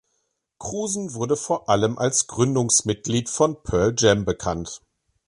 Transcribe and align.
Krusen 0.57 1.13
wurde 1.13 1.35
vor 1.37 1.69
allem 1.69 1.99
als 1.99 2.25
Gründungsmitglied 2.25 3.29
von 3.29 3.61
Pearl 3.61 3.93
Jam 3.95 4.25
bekannt. 4.25 4.81